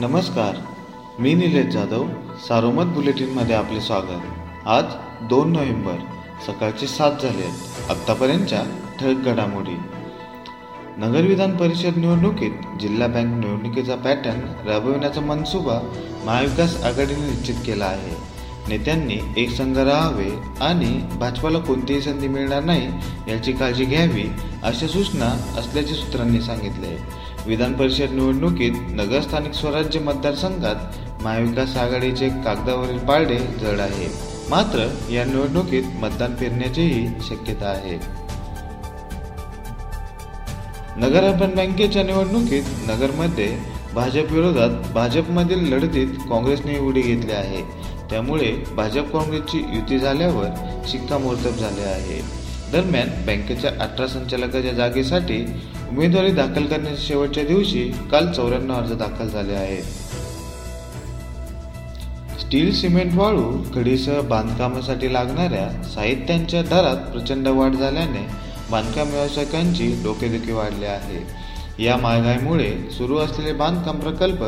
नमस्कार. 0.00 0.56
मी 1.18 1.34
निलेश 1.34 1.66
जाधव 1.66 2.06
सारोमत 2.48 2.84
बुलेटिनमध्ये 2.84 3.54
आपले 3.54 3.80
स्वागत. 3.80 4.22
आज 4.66 4.84
दोन 5.22 5.52
नोव्हेंबर 5.52 5.94
सकाळचे 6.46 6.86
सात 6.86 7.12
झाले 7.22 7.42
आहेत. 7.42 7.90
आत्तापर्यंतच्या 7.90 8.62
ठळक 9.00 9.16
घडामोडी. 9.16 9.76
नगर 10.98 11.20
विधान 11.20 11.56
परिषद 11.56 11.96
निवडणुकीत 11.96 12.50
जिल्हा 12.80 13.08
बँक 13.08 13.46
निवडणुकीचा 13.46 13.96
पॅटर्न 13.96 14.68
राबविण्याचा 14.68 15.20
मनसुबा 15.20 15.78
महाविकास 16.24 16.84
आघाडीने 16.84 17.26
निश्चित 17.26 17.54
केला 17.66 17.84
आहे. 17.84 18.36
नेत्यांनी 18.68 19.18
एक 19.36 19.50
संघ 19.50 19.78
राहावे 19.78 20.30
आणि 20.60 21.00
भाजपाला 21.18 21.58
कोणतीही 21.58 22.00
संधी 22.00 22.28
मिळणार 22.28 22.64
नाही 22.64 22.88
याची 23.28 23.52
काळजी 23.52 23.84
घ्यावी 23.84 24.24
अशा 24.62 24.86
सूचना 24.86 25.58
असल्याचे 25.58 25.94
सूत्रांनी 25.94 26.40
सांगितले. 26.40 27.25
विधान 27.46 27.74
परिषद 27.74 28.12
निवडणुकीत 28.12 28.72
नगर 28.90 29.20
स्थानिक 29.20 29.52
स्वराज्य 29.54 30.00
मतदारसंघात 30.00 31.22
महाविकास 31.22 31.76
आघाडीचे 31.76 32.28
कागदावरील 32.44 32.98
पारडे 32.98 33.38
जड 33.60 33.80
आहे 33.80 34.08
मात्र 34.50 34.86
या 35.10 35.24
निवडणुकीत 35.24 35.82
मतदान 36.00 36.34
फिरण्याचीही 36.36 37.06
शक्यता 37.20 37.68
आहे. 37.68 37.98
नगर 40.96 41.24
अर्बन 41.24 41.54
बँकेच्या 41.56 42.02
निवडणुकीत 42.02 42.62
नगरमध्ये 42.88 43.48
भाजप 43.94 44.32
विरोधात 44.32 44.92
भाजपमधील 44.94 45.68
लढतीत 45.72 46.18
काँग्रेसने 46.28 46.78
उडी 46.78 47.02
घेतली 47.02 47.32
आहे. 47.32 47.62
त्यामुळे 48.10 48.52
भाजप 48.76 49.12
काँग्रेसची 49.12 49.58
युती 49.74 49.98
झाल्यावर 49.98 50.48
शिक्कामोर्तब 50.88 51.56
झाले 51.58 51.82
आहे. 51.82 52.20
दरम्यान 52.72 53.08
बँकेच्या 53.26 53.70
अठरा 53.80 54.06
संचालकाच्या 54.06 54.72
जागेसाठी 54.72 55.44
उमेदवारी 55.90 56.30
दाखल 56.30 56.66
करण्याच्या 56.66 57.04
शेवटच्या 57.06 57.44
दिवशी 57.44 57.82
काल 58.12 58.32
चौऱ्याण्णव 58.32 58.74
अर्ज 58.74 58.92
दाखल 58.92 59.28
झाले 59.28 59.54
आहेत. 59.54 59.84
स्टील 62.40 62.72
सिमेंट 62.74 63.14
वाळू 63.14 63.62
खडीसह 63.74 64.20
बांधकामासाठी 64.20 65.12
लागणाऱ्या 65.12 65.68
साहित्यांच्या 65.84 66.62
दरात 66.62 67.10
प्रचंड 67.12 67.48
वाढ 67.48 67.74
झाल्याने 67.74 68.26
बांधकाम 68.70 69.10
व्यावसायिकांची 69.10 69.90
डोकेदुखी 70.04 70.52
वाढली 70.52 70.84
आहे. 70.84 71.24
या 71.84 71.96
महागाईमुळे 71.96 72.70
सुरू 72.90 73.16
असलेले 73.18 73.52
बांधकाम 73.52 73.98
प्रकल्प 74.00 74.42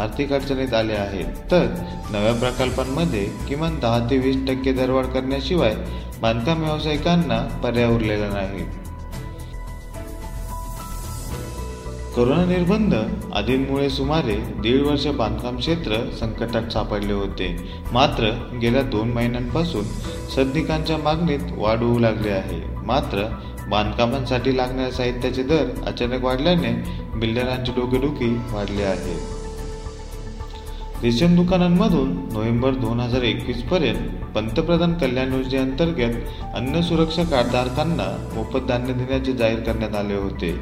आर्थिक 0.00 0.32
अडचणीत 0.32 0.74
आले 0.74 0.94
आहेत. 0.94 1.26
तर 1.50 1.66
नव्या 2.10 2.32
प्रकल्पांमध्ये 2.32 3.24
किमान 3.48 3.78
दहा 3.78 3.98
ते 4.10 4.18
वीस 4.18 4.36
टक्के 4.48 4.72
दरवाढ 4.72 5.06
करण्याशिवाय 5.06 5.74
बांधकाम 6.20 6.62
व्यावसायिकांना 6.62 7.40
पर्याय 7.62 7.94
उरलेला 7.94 8.28
नाही. 8.28 8.64
कोरोना 12.18 12.44
निर्बंध 12.44 12.94
आदींमुळे 13.34 13.90
सुमारे 13.90 14.34
दीड 14.62 14.80
वर्ष 14.82 15.06
बांधकाम 15.06 15.56
क्षेत्र 15.56 15.96
संकटात 16.20 16.72
सापडले 16.72 17.12
होते. 17.12 17.46
मात्र 17.92 18.30
गेल्या 18.62 18.82
दोन 18.82 19.12
महिन्यांपासून 19.12 19.84
सदनिकांच्या 20.34 20.96
मागणीत 20.98 21.52
वाढ 21.56 21.82
होऊ 21.82 21.98
लागली 21.98 22.28
आहे. 22.28 22.60
मात्र 22.86 23.24
बांधकामांसाठी 23.70 24.56
लागणाऱ्या 24.56 24.90
साहित्याचे 24.92 25.42
दर 25.42 25.64
अचानक 25.86 26.24
वाढल्याने 26.24 26.72
बिल्डरांची 27.18 27.72
डोकेडुखी 27.76 28.34
वाढली 28.52 28.82
आहे. 28.82 29.16
रेशन 31.02 31.36
दुकानांमधून 31.36 32.12
नोव्हेंबर 32.32 32.74
दोन 32.74 33.00
हजार 33.00 33.22
एकवीस 33.22 33.62
पर्यंत 33.62 34.24
पंतप्रधान 34.34 34.94
कल्याण 34.94 35.32
योजनेअंतर्गत 35.34 36.54
अन्न 36.54 36.80
सुरक्षा 36.80 37.22
कार्डधारकांना 37.22 38.28
मोफत 38.34 38.66
धान्य 38.66 38.92
देण्याचे 38.92 39.32
जाहीर 39.32 39.60
करण्यात 39.60 39.94
आले 39.94 40.14
होते. 40.14 40.52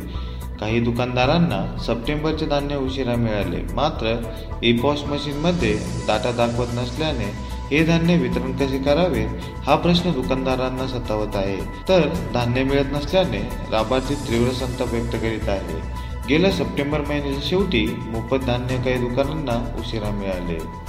काही 0.61 0.81
दुकानदारांना 0.81 1.79
सप्टेंबरचे 1.79 2.47
धान्य 2.47 2.77
उशिरा 2.77 3.15
मिळाले. 3.15 3.75
मात्र 3.75 4.23
ई 4.65 4.73
पॉस 4.73 5.03
मशीनमध्ये 5.05 5.79
डाटा 6.09 6.33
दाखवत 6.33 6.67
नसल्याने 6.75 7.57
हे 7.71 7.85
धान्य 7.85 8.17
वितरण 8.17 8.57
कसे 8.57 8.79
करावे 8.79 9.27
हा 9.67 9.77
प्रश्न 9.77 10.13
दुकानदारांना 10.13 10.87
सतावत 10.87 11.37
आहे. 11.37 11.89
तर 11.89 12.09
धान्य 12.35 12.63
मिळत 12.63 12.85
नसल्याने 12.93 13.49
लाभार्थी 13.71 14.15
तीव्र 14.15 14.53
संताप 14.53 14.89
व्यक्त 14.93 15.13
करीत 15.13 15.49
आहे. 15.49 16.07
गेल्या 16.29 16.51
सप्टेंबर 16.51 17.01
महिन्याच्या 17.01 17.43
शेवटी 17.45 17.87
मोफत 17.87 18.45
धान्य 18.45 18.77
काही 18.77 18.97
दुकानांना 18.97 19.75
उशिरा 19.79 20.11
मिळाले. 20.11 20.87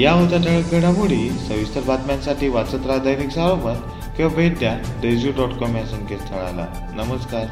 या 0.00 0.12
होत्या 0.12 0.38
ठळक 0.38 0.72
घडामोडी 0.72 1.30
सविस्तर 1.30 1.80
बातम्यांसाठी 1.80 2.48
वाचत 2.48 2.86
राहा 2.86 2.98
दैनिक 2.98 3.30
सारोमत 3.30 3.76
किंवा 4.16 4.34
भेट 4.34 4.58
द्या 4.58 4.78
डेजू 5.02 5.30
डॉट 5.36 5.50
कॉम 5.50 5.76
या 5.76 5.86
संकेतस्थळाला. 5.86 6.92
नमस्कार. 6.96 7.44